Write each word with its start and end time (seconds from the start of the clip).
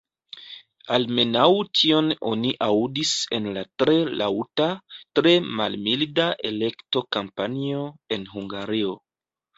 Almenaŭ 0.95 1.43
tion 1.79 2.07
oni 2.29 2.53
aŭdis 2.67 3.11
en 3.39 3.49
la 3.57 3.63
tre 3.83 3.97
laŭta, 4.23 4.67
tre 5.21 5.35
malmilda 5.61 6.27
elekto-kampanjo 6.53 7.85
en 8.19 8.29
Hungario. 8.37 8.97